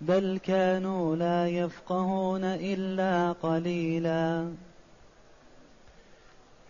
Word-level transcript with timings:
بل 0.00 0.40
كانوا 0.42 1.16
لا 1.16 1.48
يفقهون 1.48 2.44
الا 2.44 3.32
قليلا 3.32 4.54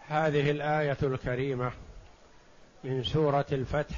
هذه 0.07 0.51
الايه 0.51 0.97
الكريمه 1.03 1.71
من 2.85 3.05
سوره 3.05 3.47
الفتح 3.53 3.97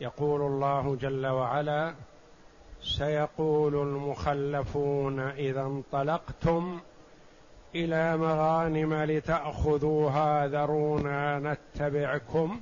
يقول 0.00 0.40
الله 0.42 0.96
جل 1.00 1.26
وعلا 1.26 1.94
سيقول 2.82 3.74
المخلفون 3.74 5.20
اذا 5.20 5.62
انطلقتم 5.62 6.80
الى 7.74 8.16
مغانم 8.16 8.94
لتاخذوها 8.94 10.46
ذرونا 10.46 11.38
نتبعكم 11.38 12.60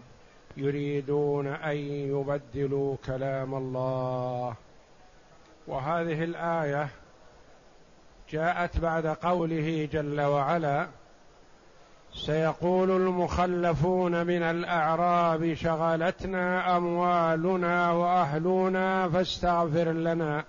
يريدون 0.56 1.46
ان 1.46 1.76
يبدلوا 1.76 2.96
كلام 3.06 3.54
الله 3.54 4.54
وهذه 5.66 6.24
الايه 6.24 6.88
جاءت 8.30 8.78
بعد 8.78 9.06
قوله 9.06 9.88
جل 9.92 10.20
وعلا 10.20 10.86
سيقول 12.14 12.90
المخلفون 12.90 14.26
من 14.26 14.42
الاعراب 14.42 15.54
شغلتنا 15.54 16.76
اموالنا 16.76 17.92
واهلنا 17.92 19.08
فاستغفر 19.08 19.88
لنا 19.92 20.44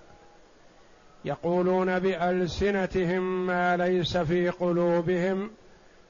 يقولون 1.24 1.98
بالسنتهم 1.98 3.46
ما 3.46 3.76
ليس 3.76 4.16
في 4.16 4.48
قلوبهم 4.50 5.50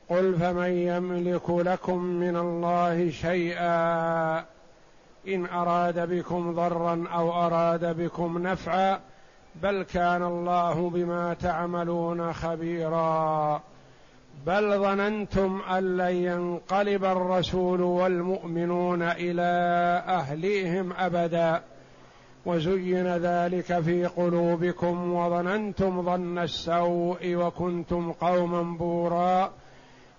قل 0.09 0.35
فمن 0.39 0.71
يملك 0.71 1.51
لكم 1.51 1.99
من 1.99 2.37
الله 2.37 3.11
شيئا 3.11 4.45
ان 5.29 5.47
اراد 5.47 6.11
بكم 6.13 6.53
ضرا 6.55 7.05
او 7.15 7.33
اراد 7.47 8.01
بكم 8.03 8.39
نفعا 8.39 9.01
بل 9.63 9.83
كان 9.83 10.23
الله 10.23 10.91
بما 10.91 11.35
تعملون 11.35 12.33
خبيرا 12.33 13.61
بل 14.47 14.79
ظننتم 14.79 15.63
ان 15.71 15.97
لن 15.97 16.15
ينقلب 16.17 17.05
الرسول 17.05 17.81
والمؤمنون 17.83 19.03
الى 19.03 19.43
اهليهم 20.09 20.93
ابدا 20.93 21.63
وزين 22.47 23.07
ذلك 23.17 23.81
في 23.81 24.07
قلوبكم 24.07 25.13
وظننتم 25.13 26.03
ظن 26.05 26.39
السوء 26.39 27.35
وكنتم 27.37 28.13
قوما 28.13 28.63
بورا 28.63 29.51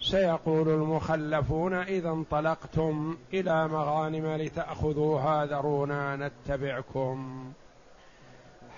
سيقول 0.00 0.68
المخلفون 0.68 1.74
اذا 1.74 2.08
انطلقتم 2.10 3.16
الى 3.34 3.68
مغانم 3.68 4.26
لتاخذوها 4.26 5.46
ذرونا 5.46 6.16
نتبعكم 6.50 7.44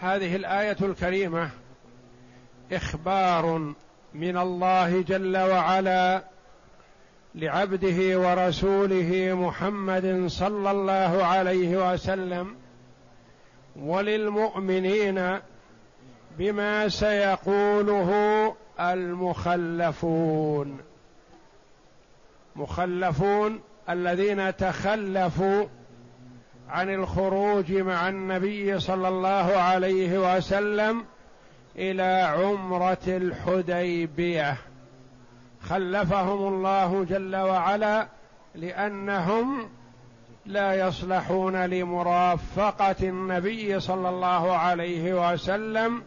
هذه 0.00 0.36
الايه 0.36 0.76
الكريمه 0.82 1.50
اخبار 2.72 3.72
من 4.14 4.36
الله 4.38 5.02
جل 5.02 5.36
وعلا 5.36 6.22
لعبده 7.34 8.18
ورسوله 8.20 9.36
محمد 9.42 10.24
صلى 10.26 10.70
الله 10.70 11.24
عليه 11.24 11.92
وسلم 11.92 12.54
وللمؤمنين 13.76 15.38
بما 16.38 16.88
سيقوله 16.88 18.12
المخلفون 18.80 20.78
مخلفون 22.58 23.60
الذين 23.90 24.56
تخلفوا 24.56 25.66
عن 26.68 26.94
الخروج 26.94 27.72
مع 27.72 28.08
النبي 28.08 28.80
صلى 28.80 29.08
الله 29.08 29.56
عليه 29.56 30.36
وسلم 30.36 31.04
الى 31.76 32.22
عمره 32.38 32.98
الحديبيه 33.06 34.56
خلفهم 35.62 36.54
الله 36.54 37.04
جل 37.04 37.36
وعلا 37.36 38.08
لانهم 38.54 39.68
لا 40.46 40.88
يصلحون 40.88 41.64
لمرافقه 41.66 42.96
النبي 43.08 43.80
صلى 43.80 44.08
الله 44.08 44.52
عليه 44.56 45.32
وسلم 45.32 46.02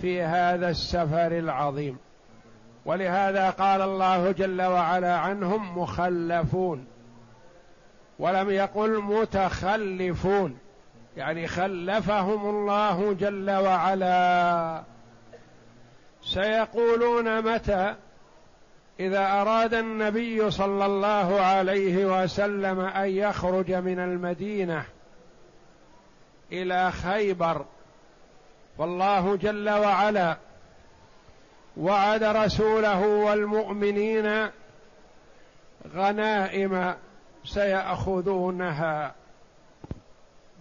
في 0.00 0.22
هذا 0.22 0.70
السفر 0.70 1.38
العظيم 1.38 1.96
ولهذا 2.86 3.50
قال 3.50 3.82
الله 3.82 4.32
جل 4.32 4.62
وعلا 4.62 5.16
عنهم 5.18 5.78
مخلفون 5.78 6.86
ولم 8.18 8.50
يقل 8.50 9.02
متخلفون 9.02 10.58
يعني 11.16 11.46
خلفهم 11.46 12.48
الله 12.48 13.12
جل 13.12 13.50
وعلا 13.50 14.82
سيقولون 16.22 17.54
متى 17.54 17.94
اذا 19.00 19.32
اراد 19.32 19.74
النبي 19.74 20.50
صلى 20.50 20.86
الله 20.86 21.40
عليه 21.40 22.06
وسلم 22.22 22.80
ان 22.80 23.08
يخرج 23.10 23.72
من 23.72 23.98
المدينه 23.98 24.84
الى 26.52 26.92
خيبر 26.92 27.64
فالله 28.78 29.36
جل 29.36 29.70
وعلا 29.70 30.36
وعد 31.76 32.22
رسوله 32.24 33.06
والمؤمنين 33.06 34.48
غنائم 35.96 36.94
سيأخذونها 37.44 39.14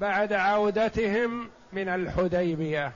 بعد 0.01 0.33
عودتهم 0.33 1.49
من 1.73 1.89
الحديبية 1.89 2.91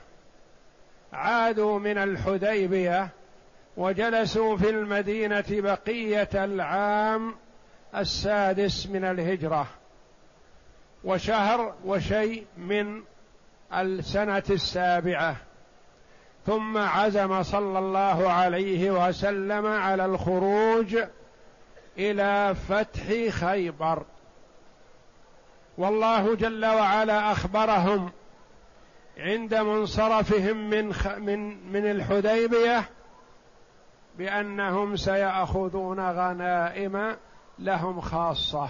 عادوا 1.12 1.78
من 1.78 1.98
الحديبية 1.98 3.08
وجلسوا 3.76 4.56
في 4.56 4.70
المدينة 4.70 5.44
بقية 5.50 6.28
العام 6.34 7.34
السادس 7.94 8.86
من 8.86 9.04
الهجرة 9.04 9.66
وشهر 11.04 11.74
وشيء 11.84 12.46
من 12.56 13.02
السنة 13.72 14.42
السابعة 14.50 15.36
ثم 16.48 16.78
عزم 16.78 17.42
صلى 17.42 17.78
الله 17.78 18.30
عليه 18.32 18.90
وسلم 19.08 19.66
على 19.66 20.04
الخروج 20.04 20.96
الى 21.98 22.54
فتح 22.68 23.28
خيبر 23.30 24.02
والله 25.78 26.34
جل 26.34 26.66
وعلا 26.66 27.32
اخبرهم 27.32 28.10
عند 29.18 29.54
منصرفهم 29.54 30.70
من 30.70 30.94
من 31.18 31.72
من 31.72 31.90
الحديبيه 31.90 32.84
بانهم 34.18 34.96
سياخذون 34.96 36.00
غنائم 36.10 37.16
لهم 37.58 38.00
خاصه 38.00 38.68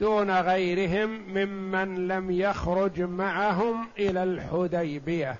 دون 0.00 0.30
غيرهم 0.40 1.08
ممن 1.10 2.08
لم 2.08 2.30
يخرج 2.30 3.00
معهم 3.00 3.88
الى 3.98 4.22
الحديبيه 4.22 5.36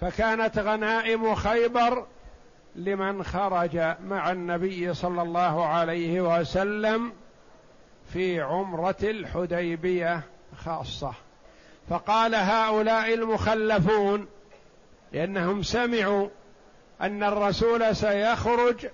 فكانت 0.00 0.58
غنائم 0.58 1.34
خيبر 1.34 2.06
لمن 2.76 3.22
خرج 3.24 3.76
مع 4.04 4.30
النبي 4.32 4.94
صلى 4.94 5.22
الله 5.22 5.66
عليه 5.66 6.40
وسلم 6.40 7.12
في 8.12 8.40
عمره 8.40 8.96
الحديبيه 9.02 10.22
خاصه 10.56 11.12
فقال 11.90 12.34
هؤلاء 12.34 13.14
المخلفون 13.14 14.26
لانهم 15.12 15.62
سمعوا 15.62 16.28
ان 17.02 17.22
الرسول 17.24 17.96
سيخرج 17.96 18.86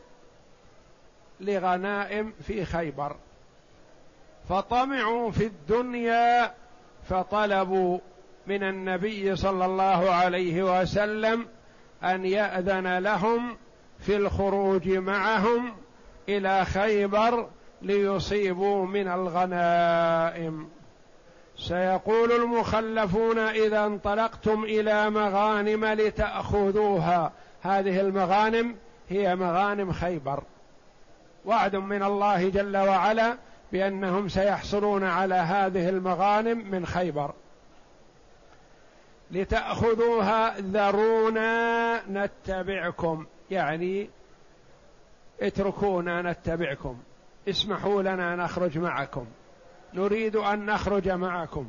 لغنائم 1.40 2.32
في 2.46 2.64
خيبر 2.64 3.16
فطمعوا 4.49 5.31
في 5.31 5.46
الدنيا 5.46 6.54
فطلبوا 7.08 7.99
من 8.47 8.62
النبي 8.62 9.37
صلى 9.37 9.65
الله 9.65 10.11
عليه 10.11 10.81
وسلم 10.81 11.47
ان 12.05 12.25
ياذن 12.25 12.99
لهم 12.99 13.56
في 14.00 14.17
الخروج 14.17 14.89
معهم 14.89 15.73
الى 16.29 16.65
خيبر 16.65 17.47
ليصيبوا 17.83 18.87
من 18.87 19.09
الغنائم 19.09 20.69
سيقول 21.56 22.33
المخلفون 22.33 23.39
اذا 23.39 23.85
انطلقتم 23.87 24.65
الى 24.65 25.11
مغانم 25.11 25.85
لتاخذوها 25.85 27.33
هذه 27.62 28.00
المغانم 28.00 28.75
هي 29.11 29.37
مغانم 29.37 29.93
خيبر 29.93 30.43
وعد 31.45 31.77
من 31.77 32.03
الله 32.03 32.49
جل 32.49 32.77
وعلا 32.77 33.37
بانهم 33.73 34.29
سيحصلون 34.29 35.05
على 35.05 35.35
هذه 35.35 35.88
المغانم 35.88 36.71
من 36.71 36.87
خيبر 36.87 37.33
لتأخذوها 39.32 40.55
ذرونا 40.61 42.02
نتبعكم 42.11 43.26
يعني 43.50 44.11
اتركونا 45.43 46.23
نتبعكم 46.23 46.99
اسمحوا 47.49 48.02
لنا 48.02 48.37
نخرج 48.37 48.79
معكم 48.79 49.26
نريد 49.94 50.37
أن 50.37 50.67
نخرج 50.67 51.08
معكم 51.08 51.67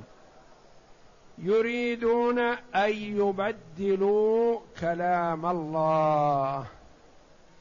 يريدون 1.38 2.39
أن 2.75 2.89
يبدلوا 2.92 4.59
كلام 4.81 5.45
الله 5.45 6.66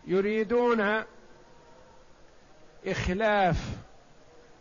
يريدون 0.07 0.83
إخلاف 2.87 3.65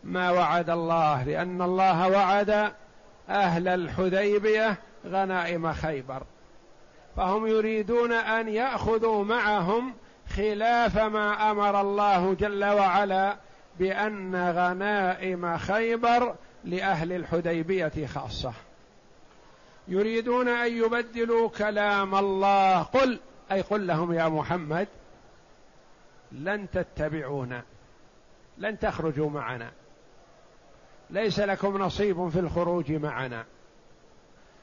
ما 0.03 0.31
وعد 0.31 0.69
الله 0.69 1.23
لأن 1.23 1.61
الله 1.61 2.07
وعد 2.09 2.73
أهل 3.29 3.67
الحديبية 3.67 4.77
غنائم 5.07 5.73
خيبر 5.73 6.23
فهم 7.17 7.47
يريدون 7.47 8.11
ان 8.11 8.47
ياخذوا 8.47 9.23
معهم 9.25 9.93
خلاف 10.29 10.97
ما 10.99 11.51
امر 11.51 11.81
الله 11.81 12.33
جل 12.33 12.65
وعلا 12.65 13.35
بان 13.79 14.35
غنائم 14.35 15.57
خيبر 15.57 16.35
لاهل 16.63 17.13
الحديبيه 17.13 18.07
خاصه 18.07 18.53
يريدون 19.87 20.47
ان 20.47 20.73
يبدلوا 20.77 21.49
كلام 21.49 22.15
الله 22.15 22.81
قل 22.83 23.19
اي 23.51 23.61
قل 23.61 23.87
لهم 23.87 24.13
يا 24.13 24.27
محمد 24.27 24.87
لن 26.31 26.67
تتبعونا 26.71 27.63
لن 28.57 28.79
تخرجوا 28.79 29.29
معنا 29.29 29.71
ليس 31.09 31.39
لكم 31.39 31.77
نصيب 31.77 32.29
في 32.29 32.39
الخروج 32.39 32.91
معنا 32.91 33.45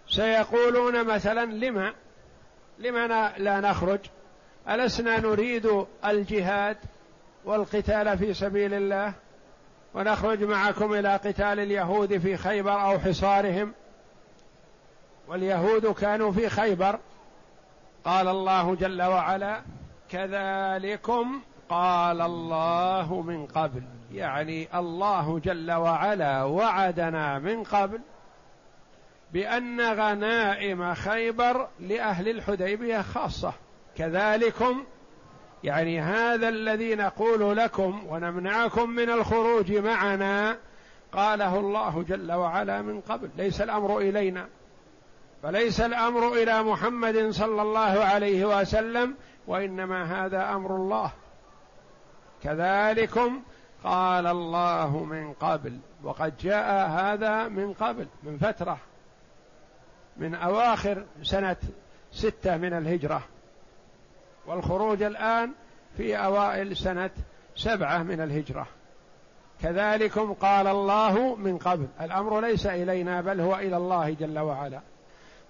سيقولون 0.08 1.04
مثلا 1.04 1.44
لما 1.52 1.92
لما 2.78 3.32
لا 3.38 3.60
نخرج 3.60 3.98
ألسنا 4.68 5.20
نريد 5.20 5.70
الجهاد 6.04 6.76
والقتال 7.44 8.18
في 8.18 8.34
سبيل 8.34 8.74
الله 8.74 9.12
ونخرج 9.94 10.42
معكم 10.44 10.92
إلى 10.94 11.08
قتال 11.16 11.60
اليهود 11.60 12.18
في 12.18 12.36
خيبر 12.36 12.82
أو 12.82 12.98
حصارهم 12.98 13.72
واليهود 15.28 15.92
كانوا 15.94 16.32
في 16.32 16.48
خيبر 16.48 16.98
قال 18.04 18.28
الله 18.28 18.74
جل 18.74 19.02
وعلا 19.02 19.60
كذلكم 20.10 21.40
قال 21.68 22.20
الله 22.20 23.22
من 23.26 23.46
قبل 23.46 23.82
يعني 24.12 24.68
الله 24.78 25.38
جل 25.38 25.72
وعلا 25.72 26.42
وعدنا 26.42 27.38
من 27.38 27.62
قبل 27.64 28.00
بأن 29.32 29.80
غنائم 29.80 30.94
خيبر 30.94 31.68
لأهل 31.80 32.28
الحديبية 32.28 33.00
خاصة 33.02 33.52
كذلكم 33.96 34.84
يعني 35.64 36.00
هذا 36.00 36.48
الذي 36.48 36.94
نقول 36.94 37.56
لكم 37.56 38.02
ونمنعكم 38.08 38.90
من 38.90 39.10
الخروج 39.10 39.72
معنا 39.76 40.56
قاله 41.12 41.60
الله 41.60 42.02
جل 42.08 42.32
وعلا 42.32 42.82
من 42.82 43.00
قبل 43.00 43.30
ليس 43.36 43.60
الامر 43.60 43.98
الينا 43.98 44.48
فليس 45.42 45.80
الامر 45.80 46.32
الى 46.32 46.62
محمد 46.62 47.30
صلى 47.30 47.62
الله 47.62 47.80
عليه 48.04 48.60
وسلم 48.60 49.14
وانما 49.46 50.26
هذا 50.26 50.50
امر 50.52 50.76
الله 50.76 51.10
كذلكم 52.42 53.42
قال 53.84 54.26
الله 54.26 55.04
من 55.04 55.32
قبل 55.32 55.78
وقد 56.04 56.34
جاء 56.40 56.88
هذا 56.90 57.48
من 57.48 57.72
قبل 57.72 58.06
من 58.22 58.38
فتره 58.38 58.78
من 60.18 60.34
أواخر 60.34 61.04
سنة 61.22 61.56
ستة 62.12 62.56
من 62.56 62.72
الهجرة 62.72 63.22
والخروج 64.46 65.02
الآن 65.02 65.50
في 65.96 66.16
أوائل 66.16 66.76
سنة 66.76 67.10
سبعة 67.56 68.02
من 68.02 68.20
الهجرة 68.20 68.66
كذلكم 69.62 70.32
قال 70.32 70.66
الله 70.66 71.34
من 71.36 71.58
قبل 71.58 71.86
الأمر 72.00 72.40
ليس 72.40 72.66
إلينا 72.66 73.20
بل 73.20 73.40
هو 73.40 73.54
إلى 73.54 73.76
الله 73.76 74.10
جل 74.10 74.38
وعلا 74.38 74.80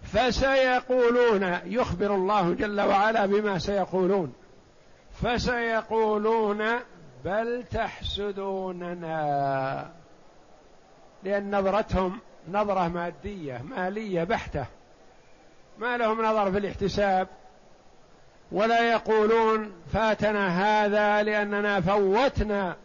فسيقولون 0.02 1.56
يخبر 1.64 2.14
الله 2.14 2.54
جل 2.54 2.80
وعلا 2.80 3.26
بما 3.26 3.58
سيقولون 3.58 4.32
فسيقولون 5.22 6.64
بل 7.24 7.64
تحسدوننا 7.70 9.92
لأن 11.24 11.58
نظرتهم 11.58 12.18
نظرة 12.52 12.88
مادية 12.88 13.62
مالية 13.76 14.24
بحتة 14.24 14.64
ما 15.78 15.96
لهم 15.96 16.22
نظر 16.22 16.52
في 16.52 16.58
الاحتساب 16.58 17.28
ولا 18.52 18.92
يقولون 18.92 19.72
فاتنا 19.92 20.48
هذا 20.48 21.22
لأننا 21.22 21.80
فوتنا 21.80 22.76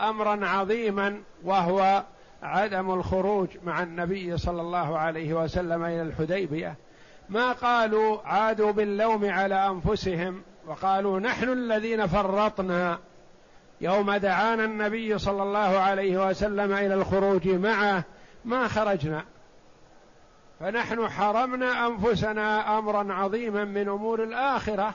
أمرا 0.00 0.46
عظيما 0.48 1.20
وهو 1.44 2.02
عدم 2.42 2.90
الخروج 2.90 3.48
مع 3.64 3.82
النبي 3.82 4.38
صلى 4.38 4.60
الله 4.60 4.98
عليه 4.98 5.34
وسلم 5.34 5.84
إلى 5.84 6.02
الحديبية 6.02 6.74
ما 7.28 7.52
قالوا 7.52 8.18
عادوا 8.24 8.72
باللوم 8.72 9.30
على 9.30 9.54
أنفسهم 9.66 10.42
وقالوا 10.66 11.20
نحن 11.20 11.48
الذين 11.52 12.06
فرطنا 12.06 12.98
يوم 13.80 14.14
دعانا 14.14 14.64
النبي 14.64 15.18
صلى 15.18 15.42
الله 15.42 15.58
عليه 15.80 16.28
وسلم 16.28 16.72
الى 16.72 16.94
الخروج 16.94 17.48
معه 17.48 18.04
ما 18.44 18.68
خرجنا 18.68 19.24
فنحن 20.60 21.08
حرمنا 21.08 21.86
انفسنا 21.86 22.78
امرا 22.78 23.12
عظيما 23.14 23.64
من 23.64 23.88
امور 23.88 24.22
الاخره 24.24 24.94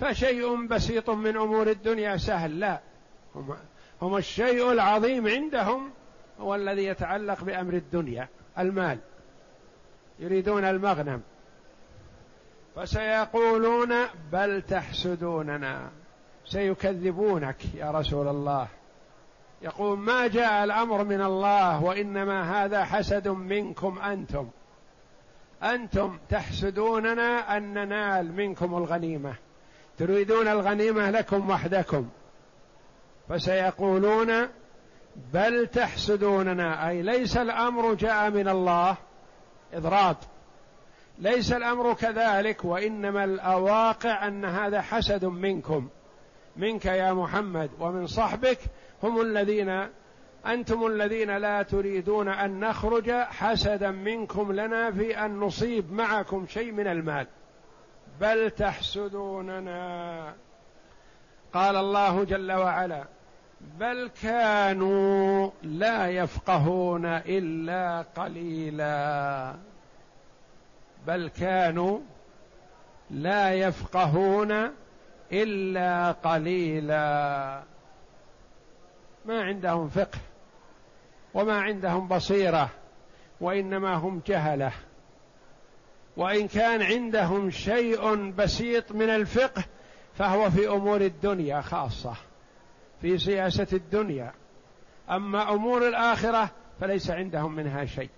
فشيء 0.00 0.66
بسيط 0.66 1.10
من 1.10 1.36
امور 1.36 1.70
الدنيا 1.70 2.16
سهل 2.16 2.60
لا 2.60 2.80
هم, 3.34 3.56
هم 4.02 4.16
الشيء 4.16 4.72
العظيم 4.72 5.28
عندهم 5.28 5.90
هو 6.40 6.54
الذي 6.54 6.84
يتعلق 6.84 7.44
بامر 7.44 7.72
الدنيا 7.74 8.28
المال 8.58 8.98
يريدون 10.18 10.64
المغنم 10.64 11.22
فسيقولون 12.76 13.94
بل 14.32 14.62
تحسدوننا 14.62 15.90
سيكذبونك 16.44 17.56
يا 17.74 17.90
رسول 17.90 18.28
الله 18.28 18.68
يقول 19.62 19.98
ما 19.98 20.26
جاء 20.26 20.64
الامر 20.64 21.04
من 21.04 21.22
الله 21.22 21.82
وانما 21.84 22.42
هذا 22.64 22.84
حسد 22.84 23.28
منكم 23.28 23.98
انتم 23.98 24.48
انتم 25.62 26.18
تحسدوننا 26.28 27.56
ان 27.56 27.74
ننال 27.74 28.32
منكم 28.36 28.74
الغنيمه 28.74 29.34
تريدون 29.98 30.48
الغنيمه 30.48 31.10
لكم 31.10 31.50
وحدكم 31.50 32.08
فسيقولون 33.28 34.32
بل 35.32 35.66
تحسدوننا 35.66 36.88
اي 36.88 37.02
ليس 37.02 37.36
الامر 37.36 37.94
جاء 37.94 38.30
من 38.30 38.48
الله 38.48 38.96
اضراب 39.74 40.16
ليس 41.18 41.52
الامر 41.52 41.94
كذلك 41.94 42.64
وانما 42.64 43.24
الاواقع 43.24 44.28
ان 44.28 44.44
هذا 44.44 44.80
حسد 44.82 45.24
منكم 45.24 45.88
منك 46.58 46.84
يا 46.86 47.12
محمد 47.12 47.70
ومن 47.80 48.06
صحبك 48.06 48.58
هم 49.02 49.20
الذين 49.20 49.86
انتم 50.46 50.86
الذين 50.86 51.36
لا 51.36 51.62
تريدون 51.62 52.28
ان 52.28 52.60
نخرج 52.60 53.10
حسدا 53.10 53.90
منكم 53.90 54.52
لنا 54.52 54.90
في 54.90 55.24
ان 55.24 55.40
نصيب 55.40 55.92
معكم 55.92 56.46
شيء 56.46 56.72
من 56.72 56.86
المال 56.86 57.26
بل 58.20 58.50
تحسدوننا 58.50 60.32
قال 61.52 61.76
الله 61.76 62.24
جل 62.24 62.52
وعلا 62.52 63.04
بل 63.60 64.10
كانوا 64.22 65.50
لا 65.62 66.06
يفقهون 66.08 67.06
الا 67.06 68.02
قليلا 68.02 69.54
بل 71.06 71.28
كانوا 71.28 71.98
لا 73.10 73.54
يفقهون 73.54 74.72
إلا 75.32 76.12
قليلا 76.12 77.62
ما 79.26 79.42
عندهم 79.42 79.88
فقه 79.88 80.18
وما 81.34 81.60
عندهم 81.60 82.08
بصيرة 82.08 82.70
وإنما 83.40 83.94
هم 83.94 84.20
جهلة 84.26 84.72
وإن 86.16 86.48
كان 86.48 86.82
عندهم 86.82 87.50
شيء 87.50 88.30
بسيط 88.30 88.92
من 88.92 89.08
الفقه 89.10 89.64
فهو 90.18 90.50
في 90.50 90.68
أمور 90.68 91.00
الدنيا 91.00 91.60
خاصة 91.60 92.14
في 93.02 93.18
سياسة 93.18 93.66
الدنيا 93.72 94.32
أما 95.10 95.52
أمور 95.52 95.88
الآخرة 95.88 96.50
فليس 96.80 97.10
عندهم 97.10 97.54
منها 97.54 97.84
شيء 97.84 98.10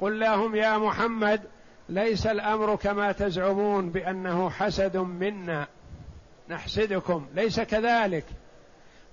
قل 0.00 0.20
لهم 0.20 0.56
يا 0.56 0.78
محمد 0.78 1.42
ليس 1.88 2.26
الأمر 2.26 2.76
كما 2.76 3.12
تزعمون 3.12 3.90
بأنه 3.90 4.50
حسد 4.50 4.96
منا 4.96 5.66
نحسدكم 6.48 7.26
ليس 7.34 7.60
كذلك 7.60 8.24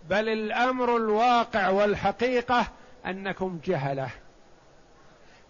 بل 0.10 0.30
الامر 0.30 0.98
الواقع 0.98 1.70
والحقيقه 1.70 2.68
انكم 3.06 3.60
جهله 3.66 4.10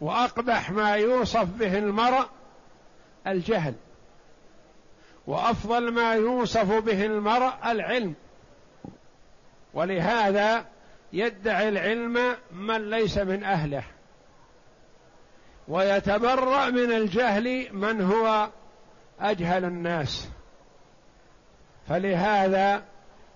واقبح 0.02 0.72
ما 0.72 0.96
يوصف 0.96 1.44
به 1.60 1.78
المرء 1.78 2.26
الجهل 3.28 3.74
وافضل 5.28 5.92
ما 5.92 6.14
يوصف 6.14 6.72
به 6.74 7.06
المرء 7.06 7.54
العلم 7.66 8.14
ولهذا 9.74 10.66
يدعي 11.14 11.70
العلم 11.70 12.36
من 12.52 12.90
ليس 12.90 13.18
من 13.18 13.44
اهله 13.44 13.84
ويتبرأ 15.68 16.70
من 16.70 16.92
الجهل 16.92 17.70
من 17.74 18.02
هو 18.02 18.50
أجهل 19.20 19.66
الناس 19.66 20.28
فلهذا 21.88 22.84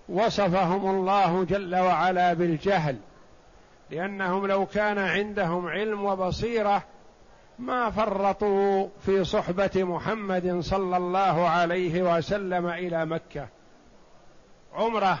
وصفهم 0.08 0.90
الله 0.90 1.44
جل 1.44 1.76
وعلا 1.76 2.32
بالجهل 2.32 2.96
لانهم 3.90 4.46
لو 4.46 4.66
كان 4.66 4.98
عندهم 4.98 5.66
علم 5.66 6.04
وبصيره 6.04 6.82
ما 7.58 7.90
فرطوا 7.90 8.88
في 9.06 9.24
صحبه 9.24 9.70
محمد 9.76 10.60
صلى 10.60 10.96
الله 10.96 11.48
عليه 11.48 12.02
وسلم 12.16 12.66
الى 12.66 13.06
مكه 13.06 13.48
عمره 14.74 15.18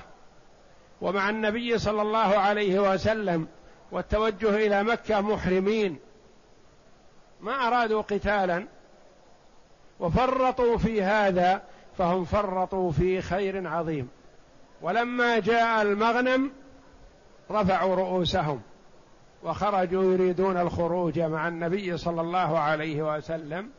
ومع 1.00 1.30
النبي 1.30 1.78
صلى 1.78 2.02
الله 2.02 2.38
عليه 2.38 2.92
وسلم 2.94 3.48
والتوجه 3.90 4.50
الى 4.66 4.84
مكه 4.84 5.20
محرمين 5.20 5.98
ما 7.40 7.52
ارادوا 7.52 8.02
قتالا 8.02 8.66
وفرطوا 10.00 10.78
في 10.78 11.02
هذا 11.02 11.62
فهم 12.00 12.24
فرطوا 12.24 12.92
في 12.92 13.22
خير 13.22 13.68
عظيم 13.68 14.08
ولما 14.82 15.38
جاء 15.38 15.82
المغنم 15.82 16.50
رفعوا 17.50 17.94
رؤوسهم 17.94 18.60
وخرجوا 19.42 20.04
يريدون 20.12 20.56
الخروج 20.56 21.18
مع 21.20 21.48
النبي 21.48 21.96
صلى 21.96 22.20
الله 22.20 22.58
عليه 22.58 23.16
وسلم 23.16 23.70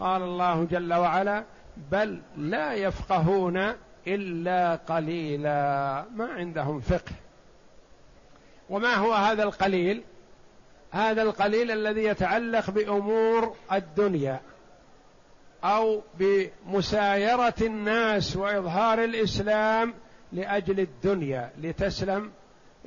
قال 0.00 0.22
الله 0.22 0.64
جل 0.70 0.94
وعلا 0.94 1.44
بل 1.92 2.20
لا 2.36 2.72
يفقهون 2.72 3.72
الا 4.06 4.74
قليلا 4.76 6.04
ما 6.16 6.32
عندهم 6.32 6.80
فقه 6.80 7.12
وما 8.70 8.94
هو 8.94 9.12
هذا 9.14 9.42
القليل 9.42 10.02
هذا 10.90 11.22
القليل 11.22 11.70
الذي 11.70 12.04
يتعلق 12.04 12.70
بامور 12.70 13.56
الدنيا 13.72 14.40
او 15.66 16.02
بمسايره 16.18 17.54
الناس 17.60 18.36
واظهار 18.36 19.04
الاسلام 19.04 19.94
لاجل 20.32 20.80
الدنيا 20.80 21.50
لتسلم 21.58 22.30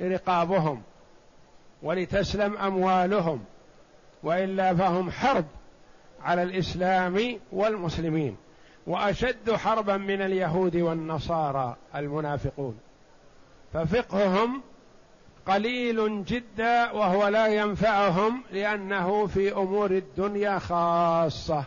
رقابهم 0.02 0.82
ولتسلم 1.82 2.56
اموالهم 2.56 3.44
والا 4.22 4.74
فهم 4.74 5.10
حرب 5.10 5.44
على 6.22 6.42
الاسلام 6.42 7.38
والمسلمين 7.52 8.36
واشد 8.86 9.52
حربا 9.52 9.96
من 9.96 10.22
اليهود 10.22 10.76
والنصارى 10.76 11.76
المنافقون 11.96 12.78
ففقههم 13.72 14.60
قليل 15.46 16.24
جدا 16.24 16.92
وهو 16.92 17.28
لا 17.28 17.46
ينفعهم 17.46 18.42
لانه 18.52 19.26
في 19.26 19.52
امور 19.52 19.90
الدنيا 19.90 20.58
خاصه 20.58 21.64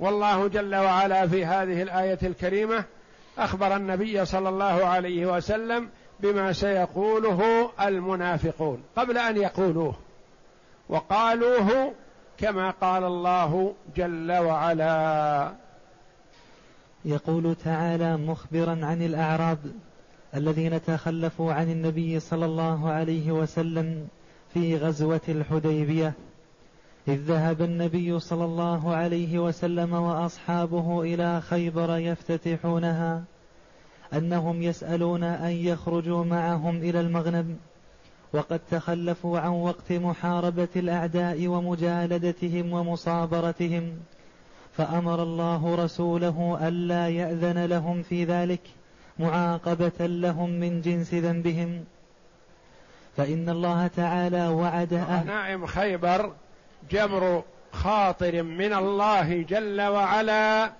والله 0.00 0.46
جل 0.48 0.74
وعلا 0.74 1.28
في 1.28 1.44
هذه 1.46 1.82
الايه 1.82 2.18
الكريمه 2.22 2.84
اخبر 3.38 3.76
النبي 3.76 4.24
صلى 4.24 4.48
الله 4.48 4.84
عليه 4.86 5.36
وسلم 5.36 5.88
بما 6.20 6.52
سيقوله 6.52 7.70
المنافقون 7.80 8.82
قبل 8.96 9.18
ان 9.18 9.36
يقولوه 9.36 9.94
وقالوه 10.88 11.92
كما 12.38 12.70
قال 12.70 13.04
الله 13.04 13.74
جل 13.96 14.32
وعلا 14.32 15.52
يقول 17.04 17.54
تعالى 17.64 18.16
مخبرا 18.16 18.78
عن 18.82 19.02
الاعراب 19.02 19.58
الذين 20.34 20.84
تخلفوا 20.84 21.52
عن 21.52 21.70
النبي 21.70 22.20
صلى 22.20 22.44
الله 22.44 22.90
عليه 22.92 23.32
وسلم 23.32 24.08
في 24.54 24.76
غزوه 24.76 25.20
الحديبيه 25.28 26.12
إذ 27.08 27.14
ذهب 27.16 27.62
النبي 27.62 28.18
صلى 28.20 28.44
الله 28.44 28.94
عليه 28.96 29.38
وسلم 29.38 29.92
وأصحابه 29.92 31.02
إلى 31.02 31.40
خيبر 31.40 31.96
يفتتحونها 31.98 33.22
أنهم 34.12 34.62
يسألون 34.62 35.22
أن 35.22 35.50
يخرجوا 35.50 36.24
معهم 36.24 36.76
إلى 36.76 37.00
المغنم 37.00 37.56
وقد 38.32 38.60
تخلفوا 38.70 39.38
عن 39.38 39.50
وقت 39.50 39.92
محاربة 39.92 40.68
الأعداء 40.76 41.46
ومجالدتهم 41.46 42.72
ومصابرتهم 42.72 43.92
فأمر 44.76 45.22
الله 45.22 45.74
رسوله 45.74 46.58
ألا 46.68 47.08
يأذن 47.08 47.64
لهم 47.64 48.02
في 48.02 48.24
ذلك 48.24 48.60
معاقبة 49.18 49.92
لهم 50.06 50.50
من 50.50 50.80
جنس 50.80 51.14
ذنبهم 51.14 51.84
فإن 53.16 53.48
الله 53.48 53.86
تعالى 53.86 54.48
وعد 54.48 54.92
أهل 54.92 55.26
نعم 55.26 55.66
خيبر 55.66 56.32
جمر 56.90 57.42
خاطر 57.72 58.42
من 58.42 58.72
الله 58.72 59.42
جل 59.48 59.80
وعلا 59.82 60.70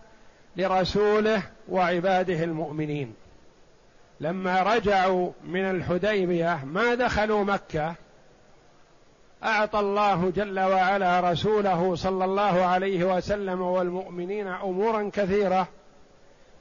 لرسوله 0.57 1.43
وعباده 1.69 2.45
المؤمنين 2.45 3.15
لما 4.21 4.63
رجعوا 4.63 5.31
من 5.45 5.61
الحديبيه 5.61 6.65
ما 6.65 6.95
دخلوا 6.95 7.45
مكه 7.45 7.95
اعطى 9.45 9.79
الله 9.79 10.33
جل 10.37 10.61
وعلا 10.61 11.21
رسوله 11.21 11.95
صلى 11.95 12.25
الله 12.25 12.65
عليه 12.67 13.05
وسلم 13.17 13.61
والمؤمنين 13.61 14.47
امورا 14.47 15.11
كثيره 15.13 15.69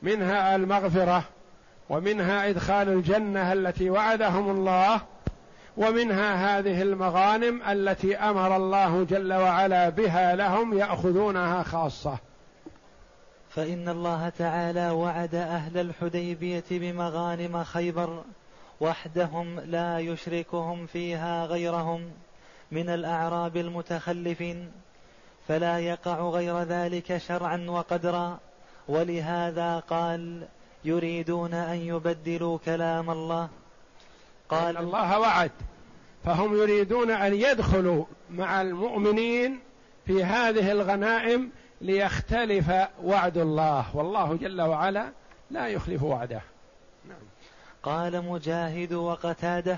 منها 0.01 0.55
المغفره 0.55 1.23
ومنها 1.89 2.49
ادخال 2.49 2.89
الجنه 2.89 3.53
التي 3.53 3.89
وعدهم 3.89 4.49
الله 4.51 5.01
ومنها 5.77 6.59
هذه 6.59 6.81
المغانم 6.81 7.61
التي 7.67 8.15
امر 8.17 8.55
الله 8.55 9.03
جل 9.03 9.33
وعلا 9.33 9.89
بها 9.89 10.35
لهم 10.35 10.77
ياخذونها 10.77 11.63
خاصه 11.63 12.17
فان 13.49 13.89
الله 13.89 14.29
تعالى 14.29 14.89
وعد 14.89 15.35
اهل 15.35 15.77
الحديبيه 15.77 16.63
بمغانم 16.71 17.63
خيبر 17.63 18.21
وحدهم 18.81 19.59
لا 19.59 19.99
يشركهم 19.99 20.85
فيها 20.85 21.45
غيرهم 21.45 22.11
من 22.71 22.89
الاعراب 22.89 23.57
المتخلفين 23.57 24.71
فلا 25.47 25.79
يقع 25.79 26.19
غير 26.21 26.59
ذلك 26.59 27.17
شرعا 27.17 27.65
وقدرا 27.69 28.39
ولهذا 28.87 29.79
قال 29.79 30.47
يريدون 30.85 31.53
ان 31.53 31.75
يبدلوا 31.77 32.57
كلام 32.65 33.09
الله 33.09 33.49
قال 34.49 34.77
إن 34.77 34.83
الله 34.83 35.19
وعد 35.19 35.51
فهم 36.25 36.53
يريدون 36.57 37.11
أن 37.11 37.33
يدخلوا 37.33 38.05
مع 38.29 38.61
المؤمنين 38.61 39.59
في 40.05 40.23
هذه 40.23 40.71
الغنائم 40.71 41.51
ليختلف 41.81 42.71
وعد 43.03 43.37
الله 43.37 43.95
والله 43.97 44.35
جل 44.35 44.61
وعلا 44.61 45.09
لا 45.51 45.67
يخلف 45.67 46.03
وعده 46.03 46.41
نعم. 47.09 47.17
قال 47.83 48.25
مجاهد 48.25 48.93
وقتاده 48.93 49.77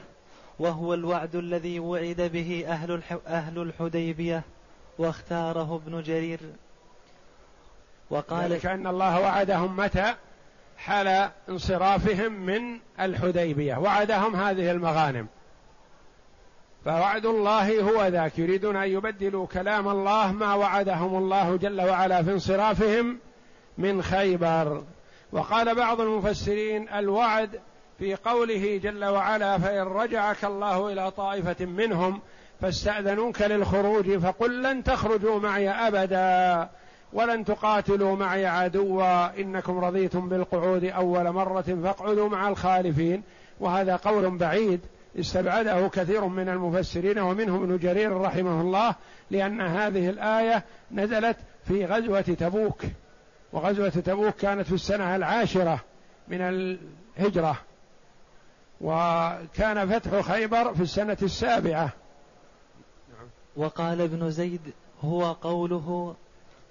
وهو 0.59 0.93
الوعد 0.93 1.35
الذي 1.35 1.79
وعد 1.79 2.29
به 2.33 2.65
أهل, 2.67 3.01
أهل 3.27 3.59
الحديبية 3.61 4.43
واختاره 4.99 5.75
ابن 5.75 6.01
جرير 6.01 6.39
وقال 8.09 8.51
ذلك 8.53 8.65
أن 8.65 8.87
الله 8.87 9.19
وعدهم 9.19 9.77
متى 9.77 10.13
حال 10.87 11.29
انصرافهم 11.49 12.31
من 12.31 12.79
الحديبيه 12.99 13.77
وعدهم 13.79 14.35
هذه 14.35 14.71
المغانم 14.71 15.27
فوعد 16.85 17.25
الله 17.25 17.81
هو 17.81 18.07
ذاك 18.07 18.39
يريدون 18.39 18.75
ان 18.75 18.89
يبدلوا 18.89 19.47
كلام 19.47 19.87
الله 19.87 20.31
ما 20.31 20.53
وعدهم 20.55 21.17
الله 21.17 21.57
جل 21.57 21.81
وعلا 21.81 22.23
في 22.23 22.31
انصرافهم 22.31 23.17
من 23.77 24.01
خيبر 24.03 24.83
وقال 25.31 25.75
بعض 25.75 26.01
المفسرين 26.01 26.89
الوعد 26.89 27.61
في 27.99 28.15
قوله 28.15 28.77
جل 28.83 29.05
وعلا 29.05 29.57
فان 29.57 29.87
رجعك 29.87 30.45
الله 30.45 30.91
الى 30.93 31.11
طائفه 31.11 31.65
منهم 31.65 32.21
فاستاذنوك 32.61 33.41
للخروج 33.41 34.17
فقل 34.17 34.63
لن 34.63 34.83
تخرجوا 34.83 35.39
معي 35.39 35.69
ابدا 35.69 36.69
ولن 37.13 37.45
تقاتلوا 37.45 38.15
معي 38.15 38.45
عدوا 38.45 39.39
انكم 39.41 39.79
رضيتم 39.79 40.29
بالقعود 40.29 40.83
اول 40.83 41.31
مره 41.31 41.61
فاقعدوا 41.83 42.29
مع 42.29 42.49
الخالفين 42.49 43.23
وهذا 43.59 43.95
قول 43.95 44.37
بعيد 44.37 44.79
استبعده 45.19 45.87
كثير 45.87 46.25
من 46.25 46.49
المفسرين 46.49 47.19
ومنهم 47.19 47.63
ابن 47.63 47.77
جرير 47.77 48.21
رحمه 48.21 48.61
الله 48.61 48.95
لان 49.31 49.61
هذه 49.61 50.09
الايه 50.09 50.63
نزلت 50.91 51.37
في 51.67 51.85
غزوه 51.85 52.21
تبوك 52.21 52.83
وغزوه 53.53 53.89
تبوك 53.89 54.35
كانت 54.35 54.67
في 54.67 54.73
السنه 54.73 55.15
العاشره 55.15 55.79
من 56.27 56.41
الهجره 56.41 57.57
وكان 58.81 59.89
فتح 59.89 60.19
خيبر 60.19 60.73
في 60.73 60.81
السنه 60.81 61.17
السابعه 61.21 61.89
وقال 63.57 64.01
ابن 64.01 64.31
زيد 64.31 64.61
هو 65.03 65.31
قوله 65.31 66.15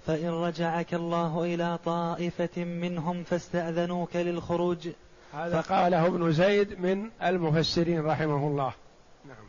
فإن 0.07 0.29
رجعك 0.29 0.93
الله 0.93 1.43
إلى 1.43 1.79
طائفة 1.85 2.63
منهم 2.63 3.23
فاستأذنوك 3.23 4.15
للخروج 4.15 4.87
هذا 5.33 5.61
فقاله 5.61 6.07
ابن 6.07 6.31
زيد 6.31 6.79
من 6.79 7.09
المفسرين 7.23 8.05
رحمه 8.05 8.47
الله 8.47 8.73
نعم 9.27 9.45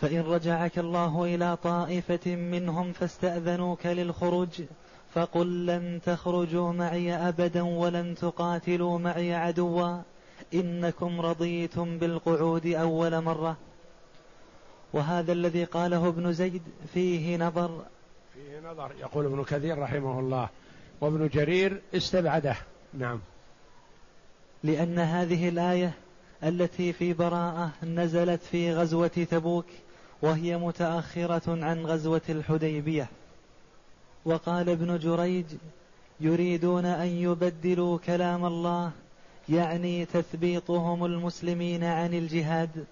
فإن 0.00 0.20
رجعك 0.20 0.78
الله 0.78 1.24
إلى 1.24 1.56
طائفة 1.62 2.34
منهم 2.36 2.92
فاستأذنوك 2.92 3.86
للخروج 3.86 4.48
فقل 5.14 5.66
لن 5.66 6.00
تخرجوا 6.06 6.72
معي 6.72 7.14
أبدا 7.14 7.62
ولن 7.62 8.14
تقاتلوا 8.14 8.98
معي 8.98 9.34
عدوا 9.34 9.98
إنكم 10.54 11.20
رضيتم 11.20 11.98
بالقعود 11.98 12.66
أول 12.66 13.20
مرة 13.20 13.56
وهذا 14.92 15.32
الذي 15.32 15.64
قاله 15.64 16.08
ابن 16.08 16.32
زيد 16.32 16.62
فيه 16.94 17.36
نظر 17.36 17.82
فيه 18.48 18.68
نظر 18.70 18.90
يقول 19.00 19.24
ابن 19.24 19.44
كثير 19.44 19.78
رحمه 19.78 20.20
الله 20.20 20.48
وابن 21.00 21.28
جرير 21.28 21.80
استبعده 21.94 22.56
نعم 22.94 23.20
لأن 24.64 24.98
هذه 24.98 25.48
الآية 25.48 25.92
التي 26.42 26.92
في 26.92 27.12
براءة 27.12 27.70
نزلت 27.82 28.40
في 28.42 28.74
غزوة 28.74 29.08
تبوك 29.30 29.64
وهي 30.22 30.56
متأخرة 30.56 31.64
عن 31.64 31.86
غزوة 31.86 32.20
الحديبية 32.28 33.08
وقال 34.24 34.68
ابن 34.68 34.98
جريج 34.98 35.46
يريدون 36.20 36.86
أن 36.86 37.06
يبدلوا 37.08 37.98
كلام 37.98 38.44
الله 38.46 38.90
يعني 39.48 40.04
تثبيطهم 40.06 41.04
المسلمين 41.04 41.84
عن 41.84 42.14
الجهاد 42.14 42.84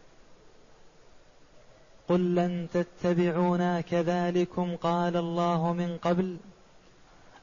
قل 2.09 2.35
لن 2.35 2.69
تتبعونا 2.73 3.81
كذلكم 3.81 4.77
قال 4.77 5.17
الله 5.17 5.73
من 5.73 5.97
قبل 5.97 6.37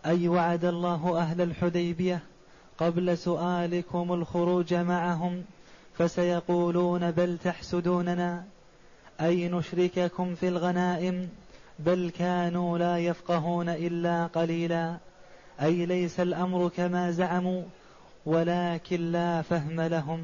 أي 0.06 0.28
وعد 0.28 0.66
الله 0.66 1.18
أهل 1.20 1.42
الحديبية 1.42 2.22
قبل 2.78 3.18
سؤالكم 3.18 4.12
الخروج 4.14 4.74
معهم 4.74 5.44
فسيقولون 5.98 7.12
بل 7.12 7.38
تحسدوننا 7.38 8.44
أي 9.22 9.50
نشرككم 9.50 10.36
في 10.36 10.48
الغنائم 10.48 11.30
بل 11.80 12.12
كانوا 12.20 12.78
لا 12.78 12.98
يفقهون 13.00 13.70
إلا 13.70 14.26
قليلا 14.28 14.98
أي 15.62 15.86
ليس 15.86 16.20
الأمر 16.20 16.70
كما 16.76 17.12
زعموا 17.12 17.64
ولكن 18.26 19.12
لا 19.12 19.42
فهم 19.42 19.82
لهم 19.82 20.24